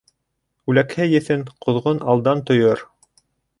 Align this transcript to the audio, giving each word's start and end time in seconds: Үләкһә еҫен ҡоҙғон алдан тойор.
Үләкһә 0.73 1.05
еҫен 1.09 1.45
ҡоҙғон 1.67 2.01
алдан 2.15 2.43
тойор. 2.51 2.85